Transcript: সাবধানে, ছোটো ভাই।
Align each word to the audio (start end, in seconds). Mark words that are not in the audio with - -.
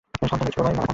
সাবধানে, 0.21 0.51
ছোটো 0.51 0.63
ভাই। 0.63 0.75